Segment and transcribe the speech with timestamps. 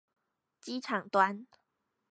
[0.59, 1.45] 機場端